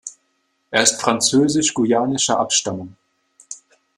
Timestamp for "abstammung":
2.39-2.95